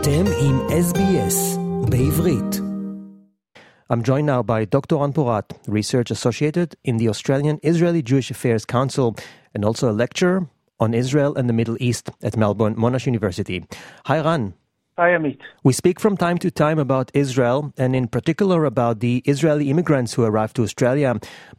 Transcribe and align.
אתם 0.00 0.24
עם 0.40 0.60
SBS 0.68 1.58
בעברית. 1.90 2.60
I'm 3.90 4.02
joined 4.02 4.26
now 4.26 4.42
by 4.42 4.64
Dr. 4.64 4.96
Ran 5.00 5.12
Porat, 5.12 5.46
research 5.66 6.10
associated 6.10 6.68
in 6.84 6.98
the 6.98 7.08
Australian 7.08 7.58
Israeli 7.70 8.02
Jewish 8.10 8.30
Affairs 8.30 8.64
Council 8.64 9.16
and 9.54 9.64
also 9.64 9.84
a 9.90 9.96
lecturer 10.04 10.38
on 10.84 10.94
Israel 11.02 11.32
and 11.38 11.48
the 11.48 11.58
Middle 11.60 11.78
East 11.88 12.04
at 12.28 12.36
Melbourne 12.36 12.76
Monash 12.82 13.06
University. 13.06 13.58
Hi 14.08 14.18
Ran. 14.26 14.42
Hi 14.98 15.10
Amit. 15.18 15.38
We 15.66 15.72
speak 15.82 15.96
from 16.04 16.14
time 16.16 16.38
to 16.44 16.48
time 16.64 16.78
about 16.86 17.06
Israel 17.24 17.60
and 17.82 17.90
in 18.00 18.06
particular 18.16 18.58
about 18.72 18.96
the 19.00 19.14
Israeli 19.32 19.66
immigrants 19.72 20.10
who 20.14 20.22
arrived 20.30 20.54
to 20.56 20.62
Australia. 20.68 21.10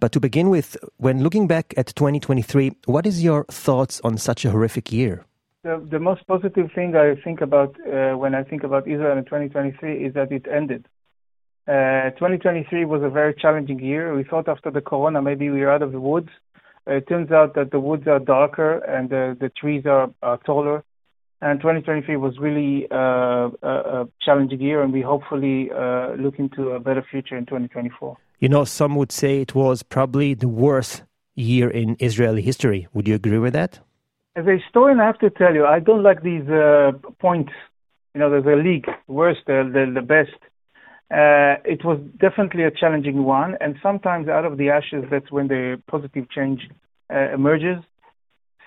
But 0.02 0.12
to 0.14 0.20
begin 0.28 0.48
with, 0.56 0.70
when 1.06 1.24
looking 1.26 1.46
back 1.56 1.68
at 1.82 1.88
2023, 1.88 2.72
what 2.94 3.06
is 3.06 3.24
your 3.28 3.42
thoughts 3.66 3.96
on 4.08 4.14
such 4.18 4.46
a 4.46 4.52
horrific 4.52 4.88
year? 5.00 5.26
The, 5.64 5.86
the 5.92 6.00
most 6.00 6.26
positive 6.26 6.72
thing 6.74 6.96
I 6.96 7.16
think 7.22 7.42
about 7.42 7.76
uh, 7.86 8.18
when 8.18 8.34
I 8.34 8.44
think 8.44 8.64
about 8.64 8.88
Israel 8.88 9.18
in 9.18 9.26
2023 9.26 10.06
is 10.06 10.14
that 10.14 10.32
it 10.32 10.46
ended. 10.50 10.88
Uh, 11.68 12.12
2023 12.12 12.86
was 12.86 13.04
a 13.04 13.10
very 13.10 13.34
challenging 13.34 13.80
year. 13.80 14.16
We 14.16 14.24
thought 14.24 14.48
after 14.48 14.72
the 14.72 14.80
corona 14.80 15.22
maybe 15.22 15.50
we 15.50 15.64
are 15.64 15.72
out 15.72 15.82
of 15.82 15.92
the 15.92 16.00
woods. 16.00 16.30
Uh, 16.88 16.94
it 16.94 17.10
turns 17.10 17.32
out 17.32 17.56
that 17.56 17.72
the 17.72 17.80
woods 17.80 18.08
are 18.08 18.20
darker 18.20 18.78
and 18.78 19.10
the, 19.10 19.36
the 19.38 19.50
trees 19.50 19.86
are, 19.86 20.10
are 20.24 20.38
taller. 20.38 20.86
And 21.42 21.60
2023 21.60 22.16
was 22.16 22.38
really 22.40 22.88
uh, 22.90 23.50
a, 23.62 24.02
a, 24.02 24.08
challenging 24.22 24.62
year, 24.62 24.82
and 24.82 24.92
we 24.92 25.02
hopefully 25.02 25.70
uh, 25.72 26.14
look 26.14 26.38
into 26.38 26.72
a 26.72 26.82
better 26.82 27.06
future 27.10 27.38
in 27.38 27.46
2024. 27.46 28.18
You 28.40 28.50
know, 28.50 28.66
some 28.66 28.96
would 28.96 29.14
say 29.14 29.42
it 29.42 29.56
was 29.56 29.84
probably 29.84 30.34
the 30.34 30.50
worst 30.50 31.04
year 31.36 31.70
in 31.70 31.96
Israeli 32.00 32.42
history. 32.42 32.88
Would 32.94 33.08
you 33.08 33.16
agree 33.16 33.38
with 33.38 33.54
that? 33.54 33.80
As 34.36 34.46
a 34.48 34.58
historian, 34.58 35.00
I 35.00 35.06
have 35.06 35.20
to 35.20 35.30
tell 35.30 35.54
you, 35.54 35.66
I 35.66 35.80
don't 35.80 36.04
like 36.04 36.22
these 36.22 36.48
uh, 36.48 36.92
points. 37.20 37.52
You 38.14 38.20
know, 38.22 38.30
there's 38.30 38.46
a 38.46 38.62
league, 38.62 38.86
worst, 39.08 39.42
the, 39.48 39.92
the, 39.94 40.02
best. 40.02 40.38
Uh, 41.12 41.58
it 41.66 41.84
was 41.84 42.00
definitely 42.20 42.64
a 42.64 42.72
challenging 42.72 43.24
one, 43.24 43.56
and 43.60 43.76
sometimes 43.82 44.28
out 44.28 44.46
of 44.46 44.58
the 44.58 44.70
ashes, 44.70 45.04
that's 45.10 45.32
when 45.32 45.48
the 45.48 45.82
positive 45.90 46.30
change 46.30 46.70
uh, 47.14 47.34
emerges. 47.34 47.78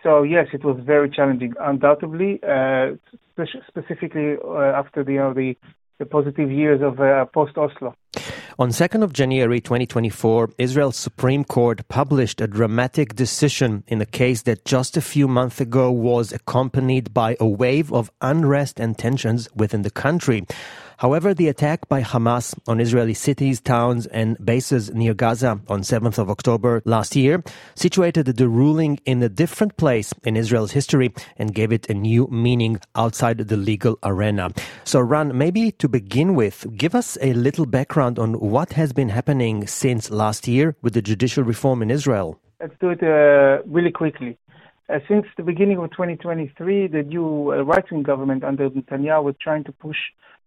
So 0.02 0.24
yes, 0.24 0.48
it 0.52 0.64
was 0.64 0.80
very 0.84 1.08
challenging, 1.08 1.54
undoubtedly, 1.60 2.40
uh, 2.42 2.96
spe- 3.32 3.62
specifically 3.68 4.34
uh, 4.44 4.72
after 4.74 5.04
the, 5.04 5.12
you 5.12 5.18
know, 5.18 5.32
the, 5.34 5.54
the 5.98 6.06
positive 6.06 6.50
years 6.50 6.80
of 6.82 7.00
uh, 7.00 7.24
post 7.26 7.56
Oslo. 7.56 7.94
On 8.62 8.68
2nd 8.68 9.02
of 9.02 9.12
January 9.12 9.60
2024, 9.60 10.50
Israel's 10.56 10.94
Supreme 10.94 11.42
Court 11.42 11.80
published 11.88 12.40
a 12.40 12.46
dramatic 12.46 13.16
decision 13.16 13.82
in 13.88 14.00
a 14.00 14.06
case 14.06 14.42
that 14.42 14.64
just 14.64 14.96
a 14.96 15.00
few 15.00 15.26
months 15.26 15.60
ago 15.60 15.90
was 15.90 16.30
accompanied 16.30 17.12
by 17.12 17.36
a 17.40 17.44
wave 17.44 17.92
of 17.92 18.12
unrest 18.20 18.78
and 18.78 18.96
tensions 18.96 19.48
within 19.56 19.82
the 19.82 19.90
country. 19.90 20.46
However, 20.98 21.34
the 21.34 21.48
attack 21.48 21.88
by 21.88 22.02
Hamas 22.02 22.54
on 22.66 22.80
Israeli 22.80 23.14
cities, 23.14 23.60
towns, 23.60 24.06
and 24.06 24.36
bases 24.44 24.92
near 24.94 25.14
Gaza 25.14 25.60
on 25.68 25.80
7th 25.82 26.18
of 26.18 26.30
October 26.30 26.82
last 26.84 27.16
year 27.16 27.42
situated 27.74 28.26
the 28.26 28.48
ruling 28.48 28.98
in 29.04 29.22
a 29.22 29.28
different 29.28 29.76
place 29.76 30.12
in 30.24 30.36
Israel's 30.36 30.72
history 30.72 31.12
and 31.36 31.54
gave 31.54 31.72
it 31.72 31.88
a 31.88 31.94
new 31.94 32.26
meaning 32.30 32.78
outside 32.94 33.38
the 33.38 33.56
legal 33.56 33.98
arena. 34.02 34.50
So, 34.84 35.00
Ran, 35.00 35.36
maybe 35.36 35.72
to 35.72 35.88
begin 35.88 36.34
with, 36.34 36.66
give 36.76 36.94
us 36.94 37.18
a 37.20 37.32
little 37.32 37.66
background 37.66 38.18
on 38.18 38.34
what 38.34 38.72
has 38.74 38.92
been 38.92 39.08
happening 39.08 39.66
since 39.66 40.10
last 40.10 40.46
year 40.48 40.76
with 40.82 40.94
the 40.94 41.02
judicial 41.02 41.44
reform 41.44 41.82
in 41.82 41.90
Israel. 41.90 42.38
Let's 42.60 42.74
do 42.80 42.90
it 42.90 43.02
uh, 43.02 43.62
really 43.66 43.90
quickly. 43.90 44.38
Uh, 44.88 44.98
since 45.08 45.26
the 45.36 45.42
beginning 45.42 45.78
of 45.78 45.90
2023, 45.90 46.86
the 46.88 47.02
new 47.02 47.52
uh, 47.52 47.62
right-wing 47.62 48.02
government 48.02 48.44
under 48.44 48.68
Netanyahu 48.68 49.24
was 49.24 49.34
trying 49.40 49.64
to 49.64 49.72
push 49.72 49.96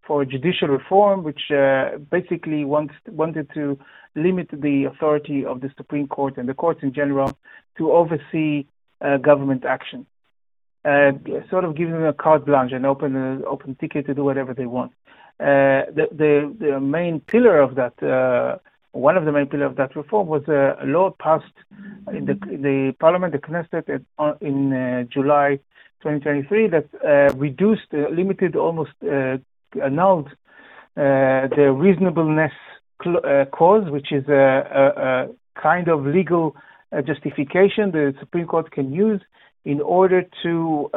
for 0.05 0.25
judicial 0.25 0.67
reform, 0.67 1.23
which 1.23 1.51
uh, 1.51 1.97
basically 2.11 2.63
wants, 2.65 2.93
wanted 3.07 3.49
to 3.53 3.77
limit 4.15 4.49
the 4.51 4.85
authority 4.85 5.45
of 5.45 5.61
the 5.61 5.71
Supreme 5.77 6.07
Court 6.07 6.37
and 6.37 6.47
the 6.47 6.53
courts 6.53 6.81
in 6.83 6.93
general 6.93 7.37
to 7.77 7.91
oversee 7.91 8.65
uh, 9.01 9.17
government 9.17 9.65
action. 9.65 10.05
Uh, 10.85 11.13
sort 11.49 11.65
of 11.65 11.75
giving 11.75 11.93
them 11.93 12.05
a 12.05 12.13
carte 12.13 12.45
blanche 12.45 12.71
and 12.71 12.85
open 12.85 13.15
uh, 13.15 13.39
open 13.47 13.73
ticket 13.75 14.05
to 14.05 14.13
do 14.13 14.23
whatever 14.23 14.53
they 14.53 14.67
want. 14.67 14.91
Uh, 15.39 15.89
the, 15.97 16.07
the, 16.11 16.55
the 16.59 16.79
main 16.79 17.19
pillar 17.19 17.59
of 17.59 17.73
that, 17.73 18.01
uh, 18.03 18.57
one 18.91 19.17
of 19.17 19.25
the 19.25 19.31
main 19.31 19.47
pillars 19.47 19.71
of 19.71 19.77
that 19.77 19.95
reform 19.95 20.27
was 20.27 20.43
a 20.47 20.85
law 20.85 21.09
passed 21.19 21.57
in 22.13 22.25
the, 22.25 22.37
in 22.51 22.61
the 22.61 22.95
parliament, 22.99 23.33
the 23.33 23.39
Knesset, 23.39 23.89
in 24.41 25.09
July 25.11 25.59
2023 26.01 26.67
that 26.67 27.35
reduced, 27.35 27.91
limited 27.91 28.55
almost 28.55 28.93
annulled 29.83 30.29
uh, 30.97 31.47
the 31.55 31.75
reasonableness 31.77 32.53
uh, 33.05 33.43
clause, 33.53 33.89
which 33.91 34.13
is 34.13 34.23
a, 34.29 34.33
a, 34.33 35.01
a 35.01 35.61
kind 35.61 35.89
of 35.89 36.05
legal 36.05 36.55
uh, 36.95 37.01
justification 37.01 37.91
the 37.91 38.13
Supreme 38.19 38.47
Court 38.47 38.71
can 38.71 38.93
use 38.93 39.21
in 39.65 39.81
order 39.81 40.23
to 40.43 40.89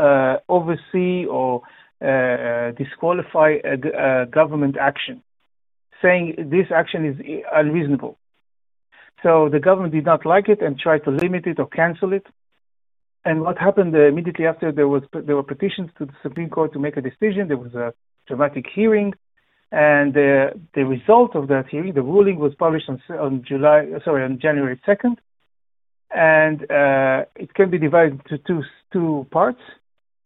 oversee 0.48 1.24
or 1.24 1.62
disqualify 2.78 3.56
a, 3.64 4.26
government 4.26 4.76
action, 4.80 5.22
saying 6.00 6.34
this 6.36 6.66
action 6.72 7.04
is 7.06 7.42
unreasonable. 7.52 8.18
So 9.22 9.48
the 9.50 9.58
government 9.58 9.94
did 9.94 10.04
not 10.04 10.24
like 10.24 10.48
it 10.48 10.62
and 10.62 10.78
tried 10.78 11.02
to 11.04 11.10
limit 11.10 11.46
it 11.46 11.58
or 11.58 11.66
cancel 11.66 12.12
it. 12.12 12.26
And 13.24 13.40
what 13.40 13.58
happened 13.58 13.96
immediately 13.96 14.46
after 14.46 14.70
there 14.70 14.86
was 14.86 15.02
there 15.12 15.34
were 15.34 15.42
petitions 15.42 15.90
to 15.98 16.06
the 16.06 16.12
Supreme 16.22 16.50
Court 16.50 16.72
to 16.74 16.78
make 16.78 16.96
a 16.96 17.02
decision. 17.02 17.48
There 17.48 17.56
was 17.56 17.74
a 17.74 17.92
dramatic 18.28 18.66
hearing, 18.72 19.14
and 19.70 20.16
uh, 20.16 20.50
the 20.74 20.84
result 20.84 21.34
of 21.34 21.48
that 21.48 21.66
hearing, 21.70 21.92
the 21.94 22.02
ruling, 22.02 22.38
was 22.38 22.54
published 22.54 22.88
on, 22.88 23.00
on 23.10 23.44
July, 23.46 23.86
sorry, 24.04 24.24
on 24.24 24.38
January 24.40 24.80
second, 24.86 25.20
and 26.10 26.62
uh, 26.70 27.24
it 27.36 27.52
can 27.54 27.70
be 27.70 27.78
divided 27.78 28.20
into 28.30 28.42
two 28.46 28.62
two 28.92 29.26
parts. 29.30 29.60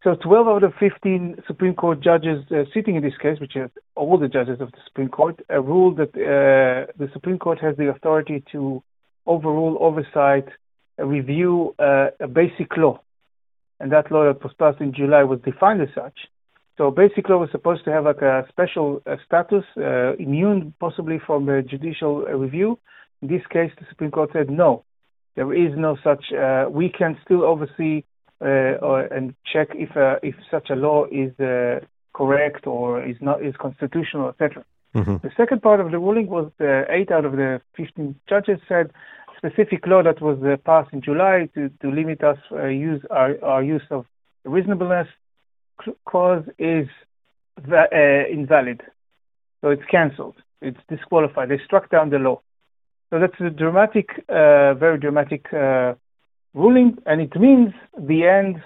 So 0.03 0.15
12 0.15 0.47
out 0.47 0.63
of 0.63 0.73
15 0.81 1.43
Supreme 1.47 1.75
Court 1.75 2.01
judges 2.01 2.43
uh, 2.51 2.63
sitting 2.73 2.95
in 2.95 3.03
this 3.03 3.17
case, 3.21 3.39
which 3.39 3.55
are 3.55 3.71
all 3.95 4.17
the 4.17 4.27
judges 4.27 4.59
of 4.59 4.71
the 4.71 4.77
Supreme 4.85 5.07
Court, 5.07 5.39
uh, 5.49 5.61
ruled 5.61 5.97
that 5.97 6.09
uh, 6.09 6.91
the 6.97 7.09
Supreme 7.13 7.39
Court 7.39 7.59
has 7.59 7.77
the 7.77 7.89
authority 7.89 8.43
to 8.51 8.83
overrule, 9.25 9.77
oversight, 9.79 10.49
review 10.97 11.73
a 11.79 12.27
basic 12.27 12.75
law. 12.75 12.99
And 13.79 13.91
that 13.93 14.11
law 14.11 14.25
that 14.25 14.43
was 14.43 14.53
passed 14.59 14.81
in 14.81 14.93
July 14.93 15.23
was 15.23 15.39
defined 15.39 15.81
as 15.81 15.87
such. 15.95 16.17
So 16.77 16.89
basically, 16.89 17.35
law 17.35 17.37
was 17.37 17.49
supposed 17.51 17.85
to 17.85 17.91
have 17.91 18.05
like 18.05 18.21
a 18.21 18.45
special 18.49 19.01
uh, 19.05 19.17
status, 19.25 19.63
uh, 19.77 20.13
immune 20.15 20.73
possibly 20.79 21.19
from 21.25 21.45
the 21.45 21.61
judicial 21.61 22.25
uh, 22.27 22.33
review. 22.35 22.79
In 23.21 23.27
this 23.27 23.45
case, 23.51 23.71
the 23.79 23.85
Supreme 23.89 24.11
Court 24.11 24.31
said 24.33 24.49
no, 24.49 24.83
there 25.35 25.53
is 25.53 25.73
no 25.77 25.97
such. 26.03 26.25
Uh, 26.33 26.65
we 26.69 26.89
can 26.89 27.17
still 27.23 27.43
oversee 27.43 28.03
uh, 28.41 28.81
or, 28.81 29.01
and 29.01 29.35
check 29.51 29.69
if 29.75 29.95
uh, 29.95 30.15
if 30.23 30.35
such 30.49 30.69
a 30.71 30.75
law 30.75 31.05
is 31.11 31.31
correct 32.13 32.67
or 32.67 33.03
is 33.03 33.17
not 33.21 33.45
is 33.45 33.55
constitutional, 33.59 34.29
etc. 34.29 34.65
Mm-hmm. 34.95 35.17
The 35.27 35.31
second 35.37 35.61
part 35.61 35.79
of 35.79 35.91
the 35.91 35.99
ruling 35.99 36.27
was 36.27 36.51
eight 36.89 37.11
out 37.11 37.25
of 37.25 37.33
the 37.33 37.61
15 37.77 38.15
judges 38.27 38.59
said 38.67 38.91
specific 39.37 39.85
law 39.87 40.03
that 40.03 40.21
was 40.21 40.37
passed 40.65 40.93
in 40.93 41.01
July 41.01 41.49
to, 41.55 41.69
to 41.81 41.89
limit 41.89 42.23
us 42.23 42.37
use 42.51 43.01
our, 43.09 43.35
our 43.43 43.63
use 43.63 43.81
of 43.89 44.05
reasonableness 44.45 45.07
clause 46.05 46.45
is 46.57 46.87
uh, 47.71 47.85
invalid. 48.31 48.81
So 49.61 49.69
it's 49.69 49.83
cancelled. 49.89 50.35
It's 50.61 50.79
disqualified. 50.89 51.49
They 51.49 51.59
struck 51.65 51.89
down 51.89 52.09
the 52.09 52.19
law. 52.19 52.41
So 53.09 53.19
that's 53.19 53.39
a 53.39 53.49
dramatic, 53.49 54.09
uh, 54.27 54.73
very 54.73 54.97
dramatic 54.97 55.45
uh, 55.53 55.93
ruling, 56.53 56.97
and 57.05 57.21
it 57.21 57.35
means 57.39 57.73
the 57.97 58.25
end, 58.25 58.61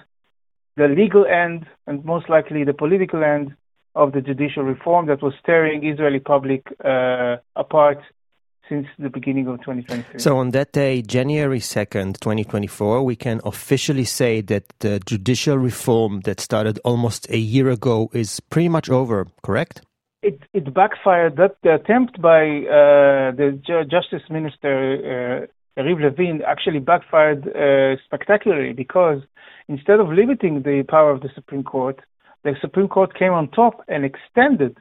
the 0.76 0.88
legal 0.88 1.26
end, 1.26 1.66
and 1.86 2.04
most 2.04 2.28
likely 2.28 2.64
the 2.64 2.72
political 2.72 3.22
end 3.22 3.54
of 3.94 4.12
the 4.12 4.20
judicial 4.20 4.62
reform 4.62 5.06
that 5.06 5.22
was 5.22 5.34
tearing 5.44 5.86
Israeli 5.86 6.20
public 6.20 6.66
uh, 6.84 7.36
apart 7.56 7.98
since 8.68 8.86
the 8.98 9.10
beginning 9.10 9.46
of 9.46 9.58
2023. 9.60 10.20
So, 10.20 10.36
on 10.38 10.50
that 10.50 10.72
day, 10.72 11.02
January 11.02 11.60
2nd, 11.60 12.20
2024, 12.20 13.02
we 13.02 13.16
can 13.16 13.40
officially 13.44 14.04
say 14.04 14.40
that 14.42 14.64
the 14.80 15.00
judicial 15.00 15.58
reform 15.58 16.20
that 16.20 16.40
started 16.40 16.78
almost 16.84 17.28
a 17.30 17.38
year 17.38 17.70
ago 17.70 18.10
is 18.12 18.40
pretty 18.40 18.68
much 18.68 18.90
over, 18.90 19.26
correct? 19.42 19.82
It, 20.22 20.42
it 20.52 20.74
backfired. 20.74 21.36
That 21.36 21.56
the 21.62 21.74
attempt 21.74 22.20
by 22.20 22.42
uh, 22.42 23.30
the 23.40 23.60
Ju- 23.64 23.84
Justice 23.84 24.28
Minister 24.28 25.46
uh, 25.46 25.80
Yariv 25.80 26.02
Levin 26.02 26.42
actually 26.46 26.80
backfired 26.80 27.46
uh, 27.48 27.96
spectacularly 28.04 28.72
because 28.72 29.22
instead 29.68 30.00
of 30.00 30.08
limiting 30.08 30.62
the 30.62 30.84
power 30.88 31.12
of 31.12 31.20
the 31.20 31.28
Supreme 31.34 31.62
Court, 31.62 32.00
the 32.42 32.54
Supreme 32.60 32.88
Court 32.88 33.16
came 33.16 33.32
on 33.32 33.48
top 33.48 33.84
and 33.86 34.04
extended 34.04 34.76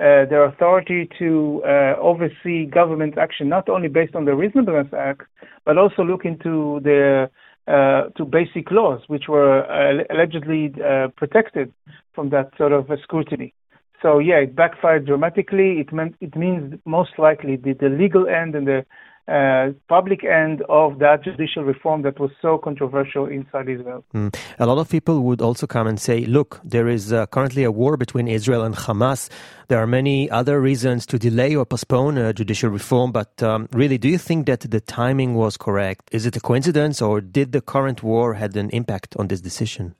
uh, 0.00 0.24
their 0.30 0.44
authority 0.44 1.08
to 1.18 1.62
uh, 1.64 1.94
oversee 2.00 2.64
government 2.64 3.18
action, 3.18 3.48
not 3.48 3.68
only 3.68 3.88
based 3.88 4.14
on 4.14 4.24
the 4.24 4.34
Reasonableness 4.34 4.92
Act, 4.96 5.22
but 5.66 5.76
also 5.76 6.02
look 6.02 6.24
into 6.24 6.80
the 6.82 7.28
uh, 7.68 8.08
to 8.16 8.24
basic 8.24 8.70
laws, 8.70 9.00
which 9.08 9.28
were 9.28 9.62
uh, 9.64 10.02
allegedly 10.12 10.72
uh, 10.82 11.08
protected 11.16 11.72
from 12.14 12.30
that 12.30 12.50
sort 12.56 12.72
of 12.72 12.88
scrutiny. 13.02 13.52
So 14.02 14.18
yeah, 14.18 14.36
it 14.36 14.56
backfired 14.56 15.04
dramatically. 15.04 15.80
It 15.80 15.92
meant 15.92 16.16
it 16.20 16.34
means 16.34 16.80
most 16.86 17.18
likely 17.18 17.56
the, 17.56 17.74
the 17.74 17.90
legal 17.90 18.26
end 18.26 18.54
and 18.54 18.66
the 18.66 18.86
uh, 19.30 19.70
public 19.88 20.24
end 20.24 20.62
of 20.68 20.98
that 20.98 21.22
judicial 21.22 21.62
reform 21.62 22.02
that 22.02 22.18
was 22.18 22.30
so 22.42 22.58
controversial 22.58 23.26
inside 23.26 23.68
Israel. 23.68 24.04
Mm. 24.12 24.34
A 24.58 24.66
lot 24.66 24.78
of 24.78 24.88
people 24.88 25.20
would 25.20 25.40
also 25.40 25.66
come 25.66 25.86
and 25.86 26.00
say, 26.00 26.24
look, 26.26 26.60
there 26.64 26.88
is 26.88 27.12
uh, 27.12 27.26
currently 27.26 27.62
a 27.62 27.70
war 27.70 27.96
between 27.96 28.26
Israel 28.26 28.62
and 28.64 28.74
Hamas. 28.74 29.28
There 29.68 29.78
are 29.78 29.86
many 29.86 30.28
other 30.30 30.60
reasons 30.60 31.06
to 31.06 31.18
delay 31.18 31.54
or 31.54 31.64
postpone 31.64 32.18
uh, 32.18 32.32
judicial 32.32 32.70
reform, 32.70 33.12
but 33.12 33.40
um, 33.40 33.68
really, 33.72 33.98
do 33.98 34.08
you 34.08 34.18
think 34.18 34.46
that 34.46 34.60
the 34.68 34.80
timing 34.80 35.34
was 35.36 35.56
correct? 35.56 36.08
Is 36.10 36.26
it 36.26 36.36
a 36.36 36.40
coincidence, 36.40 37.00
or 37.00 37.20
did 37.20 37.52
the 37.52 37.60
current 37.60 38.02
war 38.02 38.34
had 38.34 38.56
an 38.56 38.70
impact 38.70 39.14
on 39.16 39.28
this 39.28 39.40
decision? 39.40 39.94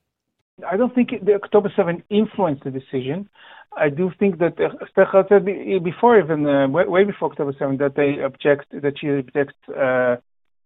I 0.68 0.76
don't 0.76 0.94
think 0.94 1.10
the 1.22 1.34
October 1.34 1.72
7 1.74 2.02
influenced 2.10 2.64
the 2.64 2.70
decision. 2.70 3.28
I 3.76 3.88
do 3.88 4.10
think 4.18 4.38
that 4.38 4.60
uh, 4.60 5.26
said 5.28 5.44
before 5.84 6.18
even 6.18 6.46
uh, 6.46 6.68
way, 6.68 6.84
way, 6.86 7.04
before 7.04 7.30
October 7.30 7.54
7 7.58 7.76
that 7.78 7.94
they 7.94 8.22
object 8.22 8.66
that 8.72 8.94
she 9.00 9.08
objects 9.08 9.54
uh, 9.68 10.16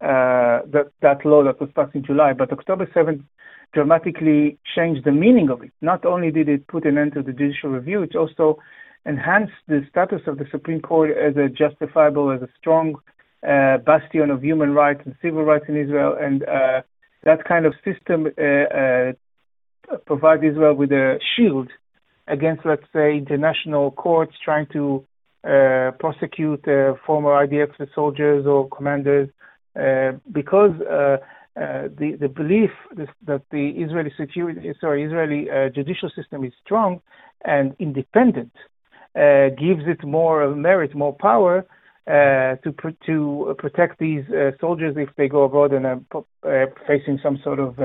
uh, 0.01 0.63
that 0.73 0.91
that 1.03 1.25
law 1.25 1.45
that 1.45 1.61
was 1.61 1.71
passed 1.75 1.95
in 1.95 2.05
July, 2.05 2.33
but 2.33 2.53
October 2.53 2.89
7 2.95 3.27
dramatically 3.73 4.59
changed 4.75 5.05
the 5.05 5.13
meaning 5.13 5.51
of 5.51 5.63
it. 5.63 5.73
Not 5.81 6.05
only 6.05 6.31
did 6.31 6.49
it 6.49 6.67
put 6.67 6.87
an 6.87 6.97
end 6.97 7.13
to 7.15 7.23
the 7.23 7.33
judicial 7.33 7.71
review, 7.71 8.03
it 8.03 8.17
also 8.17 8.59
enhanced 9.05 9.53
the 9.69 9.85
status 9.91 10.23
of 10.27 10.39
the 10.39 10.47
Supreme 10.51 10.81
Court 10.81 11.11
as 11.11 11.37
a 11.37 11.49
justifiable, 11.49 12.31
as 12.31 12.41
a 12.41 12.49
strong 12.59 12.97
uh, 13.47 13.79
bastion 13.79 14.31
of 14.31 14.43
human 14.43 14.73
rights 14.73 15.03
and 15.05 15.15
civil 15.21 15.45
rights 15.45 15.67
in 15.69 15.77
Israel, 15.77 16.17
and 16.19 16.43
uh, 16.45 16.81
that 17.25 17.45
kind 17.45 17.67
of 17.67 17.75
system 17.85 18.29
provides 20.07 20.43
Israel 20.43 20.75
with 20.75 20.93
a 20.93 21.19
shield 21.37 21.69
against, 22.27 22.65
let's 22.65 22.87
say, 22.93 23.17
international 23.17 23.91
courts 23.91 24.35
trying 24.45 24.67
to 24.73 25.05
uh, 25.45 25.91
prosecute 25.99 26.67
uh, 26.67 26.95
former 27.07 27.31
IDF 27.47 27.73
soldiers 27.95 28.47
or 28.47 28.69
commanders 28.69 29.29
uh, 29.79 30.13
because 30.33 30.71
uh, 30.83 31.17
uh, 31.61 31.89
the 31.99 32.17
the 32.21 32.29
belief 32.29 32.71
that 33.27 33.43
the 33.51 33.71
Israeli 33.71 34.13
security, 34.17 34.73
sorry, 34.81 35.03
Israeli 35.05 35.51
uh, 35.51 35.69
judicial 35.69 36.11
system 36.17 36.45
is 36.45 36.53
strong 36.65 37.01
and 37.45 37.75
independent 37.79 38.53
gives 39.15 39.85
it 39.87 40.03
more 40.05 40.55
merit, 40.55 40.95
more 40.95 41.15
power 41.15 41.65
to 42.07 42.73
pr- 42.77 42.99
to 43.07 43.55
protect 43.59 43.99
these 43.99 44.25
soldiers 44.61 44.95
if 44.97 45.09
they 45.17 45.29
go 45.29 45.43
abroad 45.45 45.73
and 45.73 45.87
are 45.87 46.73
facing 46.87 47.19
some 47.23 47.39
sort 47.45 47.59
of 47.61 47.77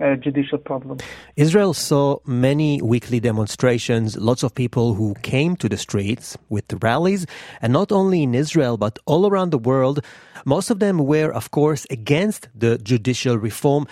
uh, 0.00 0.16
judicial 0.16 0.58
problem. 0.58 0.98
Israel 1.36 1.74
saw 1.74 2.18
many 2.26 2.80
weekly 2.80 3.20
demonstrations, 3.20 4.16
lots 4.16 4.42
of 4.42 4.54
people 4.54 4.94
who 4.94 5.14
came 5.22 5.56
to 5.56 5.68
the 5.68 5.76
streets 5.76 6.36
with 6.48 6.68
the 6.68 6.76
rallies, 6.78 7.26
and 7.60 7.72
not 7.72 7.92
only 7.92 8.22
in 8.22 8.34
Israel 8.34 8.76
but 8.76 8.98
all 9.06 9.26
around 9.26 9.50
the 9.50 9.58
world. 9.58 10.04
Most 10.44 10.70
of 10.70 10.78
them 10.80 10.98
were, 10.98 11.32
of 11.32 11.50
course, 11.50 11.86
against 11.90 12.48
the 12.54 12.78
judicial 12.78 13.38
reform. 13.38 13.86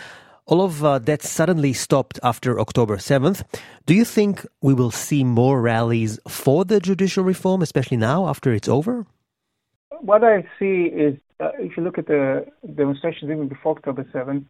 All 0.46 0.62
of 0.62 0.84
uh, 0.84 0.98
that 1.00 1.22
suddenly 1.22 1.72
stopped 1.72 2.18
after 2.24 2.58
October 2.58 2.96
7th. 2.96 3.44
Do 3.86 3.94
you 3.94 4.04
think 4.04 4.44
we 4.60 4.74
will 4.74 4.90
see 4.90 5.22
more 5.22 5.60
rallies 5.60 6.18
for 6.26 6.64
the 6.64 6.80
judicial 6.80 7.22
reform, 7.22 7.62
especially 7.62 7.98
now 7.98 8.26
after 8.26 8.52
it's 8.52 8.68
over? 8.68 9.06
What 10.00 10.24
I 10.24 10.42
see 10.58 10.86
is, 10.86 11.16
uh, 11.38 11.50
if 11.58 11.76
you 11.76 11.84
look 11.84 11.98
at 11.98 12.06
the 12.06 12.46
demonstrations 12.74 13.30
even 13.30 13.48
before 13.48 13.76
October 13.76 14.04
7th, 14.12 14.46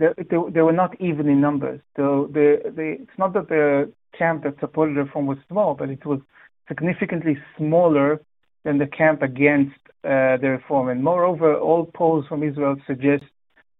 they, 0.00 0.08
they, 0.54 0.62
were 0.62 0.72
not 0.72 0.98
even 1.00 1.28
in 1.28 1.40
numbers. 1.40 1.80
So 1.96 2.30
the, 2.32 2.72
the, 2.74 2.96
it's 3.02 3.18
not 3.18 3.34
that 3.34 3.48
the 3.48 3.92
camp 4.18 4.44
that 4.44 4.58
supported 4.58 4.96
reform 4.96 5.26
was 5.26 5.38
small, 5.48 5.74
but 5.74 5.90
it 5.90 6.04
was 6.06 6.20
significantly 6.68 7.36
smaller 7.56 8.20
than 8.64 8.78
the 8.78 8.86
camp 8.86 9.22
against 9.22 9.76
uh, 10.04 10.36
the 10.42 10.58
reform. 10.58 10.88
And 10.88 11.04
moreover, 11.04 11.54
all 11.54 11.84
polls 11.84 12.24
from 12.28 12.42
Israel 12.42 12.76
suggest, 12.86 13.24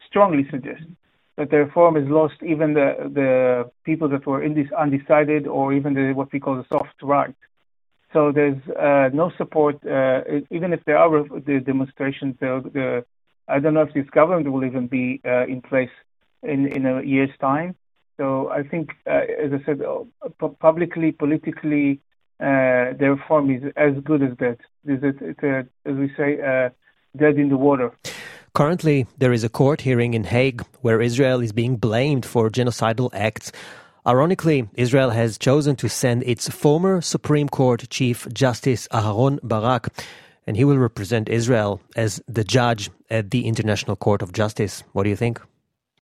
strongly 0.07 0.47
suggest, 0.51 0.85
that 1.37 1.51
the 1.51 1.59
reform 1.59 1.95
has 1.95 2.05
lost 2.09 2.35
even 2.47 2.75
the, 2.75 2.95
the 3.21 3.71
people 3.85 4.09
that 4.11 4.27
were 4.27 4.43
in 4.43 4.55
this 4.55 4.71
undecided 4.79 5.47
or 5.47 5.73
even 5.73 5.95
the, 5.95 6.13
what 6.13 6.33
we 6.33 6.41
call 6.41 6.57
the 6.57 6.67
soft 6.71 7.03
right. 7.03 7.35
So 8.13 8.33
there's 8.33 8.61
uh, 8.79 9.09
no 9.15 9.31
support, 9.39 9.77
uh, 9.87 10.21
even 10.51 10.73
if 10.73 10.85
there 10.85 10.99
are 10.99 11.11
the 11.23 11.61
demonstrations, 11.65 12.35
the, 12.41 12.61
the 12.73 13.05
I 13.49 13.59
don't 13.59 13.75
know 13.75 13.83
if 13.83 13.95
this 13.95 14.09
government 14.11 14.51
will 14.53 14.65
even 14.65 14.87
be 14.87 15.21
uh, 15.25 15.47
in 15.47 15.63
place 15.63 15.91
in, 16.43 16.67
in 16.67 16.87
a 16.87 17.03
year's 17.03 17.31
time. 17.41 17.77
So 18.17 18.51
I 18.51 18.63
think, 18.63 18.91
uh, 19.07 19.23
as 19.45 19.53
I 19.53 19.65
said, 19.65 19.81
uh, 19.83 20.49
publicly, 20.61 21.13
politically, 21.13 22.01
uh, 22.39 22.93
the 22.99 23.17
reform 23.17 23.51
is 23.51 23.63
as 23.77 23.95
good 24.05 24.23
as 24.23 24.37
dead. 24.37 24.59
It's, 24.85 25.69
as 25.87 25.95
we 25.97 26.13
say, 26.17 26.41
uh, 26.41 26.71
dead 27.17 27.37
in 27.39 27.49
the 27.49 27.57
water. 27.57 27.93
Currently, 28.55 29.07
there 29.19 29.33
is 29.33 29.45
a 29.45 29.49
court 29.49 29.83
hearing 29.83 30.15
in 30.15 30.25
Hague 30.25 30.63
where 30.81 31.01
Israel 31.01 31.41
is 31.41 31.53
being 31.53 31.77
blamed 31.77 32.27
for 32.27 32.51
genocidal 32.51 33.11
acts. 33.15 33.53
Ironically, 34.07 34.69
Israel 34.75 35.11
has 35.11 35.39
chosen 35.39 35.77
to 35.77 35.89
send 35.89 36.23
its 36.25 36.49
former 36.49 37.01
Supreme 37.01 37.49
Court 37.49 37.89
Chief 37.91 38.27
Justice 38.33 38.89
Aharon 38.89 39.39
Barak 39.43 39.89
and 40.47 40.57
he 40.57 40.65
will 40.65 40.79
represent 40.79 41.29
Israel 41.29 41.81
as 41.97 42.21
the 42.27 42.43
judge 42.43 42.91
at 43.09 43.31
the 43.31 43.47
International 43.47 43.95
Court 43.95 44.21
of 44.21 44.33
Justice. 44.33 44.83
What 44.93 45.05
do 45.05 45.11
you 45.11 45.17
think? 45.17 45.41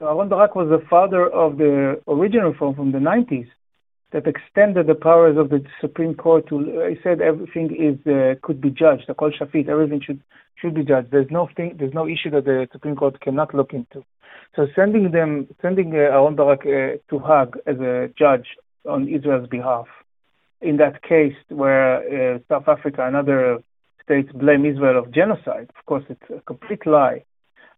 Aaron 0.02 0.28
Barak 0.28 0.54
was 0.54 0.68
the 0.68 0.84
father 0.90 1.26
of 1.26 1.56
the 1.56 1.98
original 2.06 2.50
reform 2.50 2.74
from 2.74 2.92
the 2.92 2.98
90s 2.98 3.48
that 4.12 4.26
extended 4.26 4.86
the 4.86 4.94
powers 4.94 5.38
of 5.38 5.48
the 5.48 5.64
Supreme 5.80 6.14
Court 6.14 6.46
to. 6.48 6.86
He 6.90 6.96
said 7.02 7.22
everything 7.22 7.74
is 7.74 8.06
uh, 8.06 8.34
could 8.42 8.60
be 8.60 8.68
judged. 8.68 9.04
The 9.08 9.14
kol 9.14 9.30
shafit, 9.30 9.68
everything 9.68 10.02
should 10.04 10.20
should 10.56 10.74
be 10.74 10.84
judged. 10.84 11.10
There's 11.10 11.30
no 11.30 11.48
thing, 11.56 11.76
there's 11.78 11.94
no 11.94 12.06
issue 12.06 12.30
that 12.32 12.44
the 12.44 12.68
Supreme 12.72 12.94
Court 12.94 13.18
cannot 13.22 13.54
look 13.54 13.72
into. 13.72 14.04
So 14.54 14.66
sending 14.76 15.12
them, 15.12 15.48
sending 15.62 15.94
uh, 15.94 16.16
Aaron 16.16 16.36
Barak 16.36 16.60
uh, 16.60 16.98
to 17.08 17.18
Hague 17.18 17.56
as 17.66 17.80
a 17.80 18.10
judge 18.18 18.48
on 18.86 19.08
Israel's 19.08 19.48
behalf, 19.48 19.86
in 20.60 20.76
that 20.76 21.02
case 21.02 21.36
where 21.48 22.34
uh, 22.34 22.38
South 22.50 22.68
Africa 22.68 23.06
and 23.06 23.16
other 23.16 23.62
states 24.04 24.30
blame 24.34 24.66
Israel 24.66 24.98
of 24.98 25.10
genocide. 25.10 25.70
Of 25.78 25.86
course, 25.86 26.04
it's 26.10 26.30
a 26.30 26.42
complete 26.42 26.86
lie. 26.86 27.24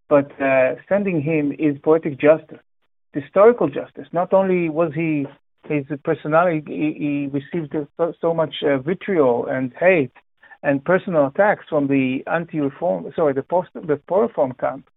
But 0.08 0.30
uh, 0.40 0.76
sending 0.88 1.20
him 1.20 1.52
is 1.52 1.78
poetic 1.82 2.18
justice, 2.18 2.58
historical 3.12 3.68
justice. 3.68 4.06
Not 4.12 4.32
only 4.32 4.68
was 4.68 4.92
he 4.94 5.26
his 5.68 5.84
personality, 6.02 6.62
he, 6.66 6.94
he 6.98 7.26
received 7.26 7.74
so, 7.96 8.12
so 8.20 8.32
much 8.32 8.54
uh, 8.64 8.78
vitriol 8.78 9.46
and 9.46 9.72
hate 9.78 10.12
and 10.62 10.84
personal 10.84 11.26
attacks 11.26 11.64
from 11.68 11.86
the 11.88 12.20
anti-reform, 12.26 13.12
sorry, 13.14 13.34
the 13.34 13.42
post, 13.42 13.68
the 13.74 14.00
pro-reform 14.08 14.54
camp, 14.58 14.88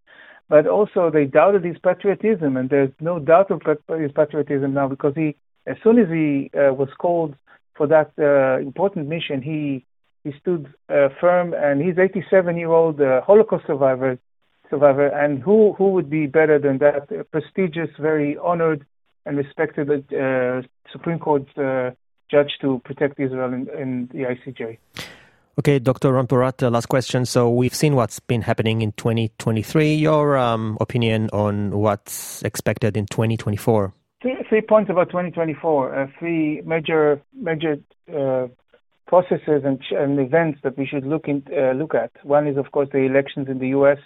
but 0.48 0.66
also 0.66 1.10
they 1.10 1.24
doubted 1.24 1.64
his 1.64 1.76
patriotism, 1.82 2.56
and 2.56 2.68
there's 2.68 2.90
no 3.00 3.18
doubt 3.18 3.50
of 3.50 3.62
his 4.00 4.10
patriotism 4.12 4.74
now 4.74 4.88
because 4.88 5.14
he, 5.14 5.36
as 5.66 5.76
soon 5.84 5.98
as 5.98 6.08
he 6.08 6.50
uh, 6.54 6.72
was 6.72 6.88
called 6.98 7.34
for 7.76 7.86
that 7.86 8.10
uh, 8.18 8.60
important 8.60 9.08
mission, 9.08 9.40
he 9.42 9.84
he 10.24 10.32
stood 10.40 10.72
uh, 10.88 11.08
firm, 11.20 11.52
and 11.52 11.82
he's 11.82 11.98
87 11.98 12.56
year 12.56 12.70
old 12.70 13.00
uh, 13.00 13.22
Holocaust 13.22 13.66
survivor. 13.66 14.18
Survivor, 14.72 15.08
and 15.08 15.42
who 15.42 15.74
who 15.76 15.90
would 15.94 16.08
be 16.08 16.26
better 16.26 16.58
than 16.58 16.78
that 16.78 17.04
prestigious, 17.30 17.90
very 17.98 18.38
honored, 18.38 18.86
and 19.26 19.36
respected 19.36 19.86
uh, 19.90 20.62
Supreme 20.90 21.18
Court 21.18 21.46
uh, 21.58 21.90
judge 22.30 22.52
to 22.62 22.80
protect 22.84 23.20
Israel 23.20 23.52
in, 23.52 23.68
in 23.78 24.08
the 24.12 24.22
ICJ? 24.32 24.78
Okay, 25.58 25.78
Dr. 25.78 26.14
Ran 26.14 26.26
Porat, 26.26 26.62
uh, 26.62 26.70
last 26.70 26.86
question. 26.86 27.26
So 27.26 27.50
we've 27.50 27.74
seen 27.74 27.94
what's 27.94 28.18
been 28.20 28.40
happening 28.40 28.80
in 28.80 28.92
2023. 28.92 29.94
Your 29.94 30.38
um, 30.38 30.78
opinion 30.80 31.28
on 31.34 31.78
what's 31.78 32.42
expected 32.42 32.96
in 32.96 33.04
2024? 33.04 33.92
Three, 34.22 34.36
three 34.48 34.62
points 34.62 34.90
about 34.90 35.08
2024. 35.08 35.94
Uh, 35.94 36.06
three 36.18 36.62
major 36.64 37.20
major 37.34 37.76
uh, 38.08 38.46
processes 39.06 39.62
and, 39.64 39.78
and 39.90 40.18
events 40.18 40.60
that 40.62 40.78
we 40.78 40.86
should 40.86 41.04
look 41.04 41.28
in, 41.28 41.42
uh, 41.52 41.72
look 41.72 41.94
at. 41.94 42.12
One 42.22 42.46
is, 42.46 42.56
of 42.56 42.72
course, 42.72 42.88
the 42.90 43.00
elections 43.00 43.48
in 43.50 43.58
the 43.58 43.68
U.S. 43.68 43.98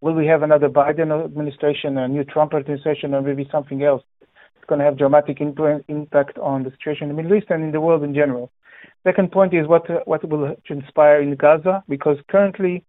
Will 0.00 0.14
we 0.14 0.26
have 0.26 0.42
another 0.42 0.68
Biden 0.68 1.24
administration, 1.24 1.98
a 1.98 2.08
new 2.08 2.24
Trump 2.24 2.54
administration, 2.54 3.14
or 3.14 3.22
maybe 3.22 3.48
something 3.50 3.82
else? 3.82 4.02
It's 4.56 4.66
going 4.66 4.78
to 4.78 4.84
have 4.84 4.98
dramatic 4.98 5.40
impact 5.40 6.38
on 6.38 6.64
the 6.64 6.70
situation 6.70 7.08
in 7.08 7.16
the 7.16 7.22
Middle 7.22 7.38
East 7.38 7.46
and 7.50 7.62
in 7.62 7.72
the 7.72 7.80
world 7.80 8.02
in 8.02 8.14
general. 8.14 8.50
Second 9.02 9.32
point 9.32 9.52
is 9.54 9.66
what 9.66 9.86
what 10.06 10.28
will 10.28 10.56
transpire 10.66 11.20
in 11.20 11.34
Gaza, 11.36 11.84
because 11.88 12.18
currently 12.28 12.84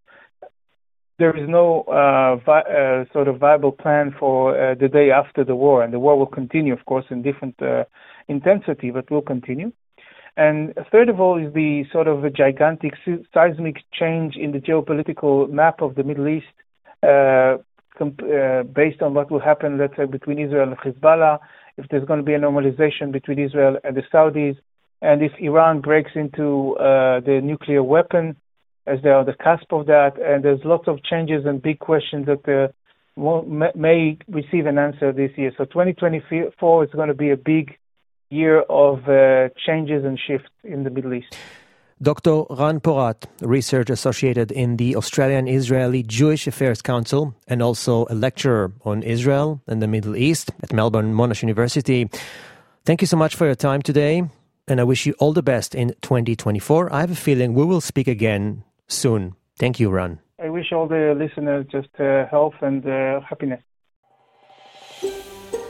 there 1.18 1.36
is 1.36 1.48
no 1.48 1.84
uh, 1.84 2.36
vi- 2.46 2.70
uh, 2.80 3.06
sort 3.14 3.28
of 3.30 3.38
viable 3.40 3.72
plan 3.72 4.14
for 4.20 4.58
uh, 4.58 4.76
the 4.76 4.90
day 4.90 5.12
after 5.12 5.44
the 5.46 5.56
war, 5.56 5.84
and 5.84 5.94
the 5.94 6.00
war 6.00 6.18
will 6.18 6.26
continue, 6.26 6.74
of 6.74 6.84
course, 6.86 7.06
in 7.10 7.22
different 7.22 7.62
uh, 7.62 7.86
intensity, 8.28 8.92
but 8.92 9.10
will 9.10 9.22
continue. 9.22 9.72
And 10.38 10.74
third 10.92 11.08
of 11.08 11.22
all 11.22 11.38
is 11.38 11.54
the 11.54 11.86
sort 11.94 12.08
of 12.10 12.26
a 12.26 12.30
gigantic 12.30 12.94
seismic 13.34 13.78
change 13.94 14.36
in 14.36 14.52
the 14.52 14.60
geopolitical 14.60 15.50
map 15.50 15.82
of 15.82 15.96
the 15.96 16.04
Middle 16.04 16.28
East, 16.28 16.48
based 18.74 19.02
on 19.02 19.14
what 19.14 19.32
will 19.32 19.40
happen, 19.40 19.78
let's 19.78 19.96
say, 19.96 20.06
between 20.06 20.40
Israel 20.40 20.70
and 20.70 20.78
Hezbollah, 20.78 21.40
if 21.78 21.88
there's 21.90 22.06
going 22.06 22.20
to 22.20 22.26
be 22.26 22.34
a 22.34 22.40
normalization 22.40 23.12
between 23.12 23.40
Israel 23.40 23.78
and 23.84 23.96
the 23.96 24.04
Saudis, 24.14 24.58
and 25.02 25.22
if 25.22 25.32
Iran 25.40 25.82
breaks 25.82 26.12
into 26.16 26.76
uh, 26.78 27.20
the 27.20 27.42
nuclear 27.44 27.84
weapon, 27.84 28.38
as 28.88 29.00
they 29.02 29.10
are 29.10 29.20
on 29.20 29.26
the 29.26 29.34
cusp 29.34 29.72
of 29.72 29.88
that, 29.88 30.14
and 30.22 30.44
there's 30.44 30.64
lots 30.64 30.88
of 30.88 31.04
changes 31.04 31.46
and 31.46 31.62
big 31.62 31.80
questions 31.80 32.28
that 32.28 32.48
uh, 32.48 32.68
may 33.76 34.18
receive 34.28 34.66
an 34.66 34.78
answer 34.78 35.12
this 35.12 35.32
year. 35.38 35.52
So 35.58 35.66
2024 35.66 36.84
is 36.84 36.92
going 36.92 37.08
to 37.08 37.14
be 37.14 37.32
a 37.32 37.38
big 37.38 37.78
year 38.30 38.62
of 38.62 39.08
uh, 39.08 39.50
changes 39.66 40.06
and 40.06 40.20
shifts 40.20 40.50
in 40.64 40.84
the 40.84 40.90
Middle 40.90 41.14
East. 41.14 41.36
Dr. 42.03 42.45
Ran 42.49 42.81
Porat, 42.81 43.27
research 43.43 43.91
associated 43.91 44.51
in 44.51 44.79
the 44.79 44.97
Australian 44.97 45.47
Israeli 45.47 46.03
Jewish 46.03 46.47
Affairs 46.47 46.81
Council 46.81 47.35
and 47.47 47.63
also 47.63 48.07
a 48.09 48.15
lecturer 48.15 48.73
on 48.87 49.03
Israel 49.03 49.61
and 49.67 49.83
the 49.83 49.87
Middle 49.87 50.17
East 50.17 50.51
at 50.63 50.73
Melbourne 50.73 51.13
Monash 51.13 51.43
University. 51.43 52.09
Thank 52.87 53.03
you 53.03 53.07
so 53.07 53.19
much 53.19 53.35
for 53.35 53.45
your 53.45 53.55
time 53.55 53.83
today, 53.83 54.23
and 54.67 54.81
I 54.81 54.85
wish 54.85 55.05
you 55.05 55.15
all 55.19 55.35
the 55.35 55.43
best 55.43 55.75
in 55.75 55.89
2024. 56.01 56.91
I 56.91 57.01
have 57.01 57.11
a 57.11 57.15
feeling 57.15 57.53
we 57.53 57.67
will 57.67 57.83
speak 57.83 58.09
again 58.09 58.65
soon. 58.89 59.35
Thank 59.59 59.79
you, 59.79 59.91
Ran. 59.91 60.21
I 60.43 60.49
wish 60.49 60.73
all 60.73 60.89
the 60.89 61.15
listeners 61.15 61.67
just 61.71 61.91
uh, 62.01 62.25
health 62.31 62.55
and 62.63 62.87
uh, 62.87 63.21
happiness. 63.21 63.61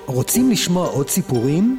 רוצים 0.07 0.51
לשמוע 0.51 0.89
עוד 0.89 1.09
סיפורים? 1.09 1.79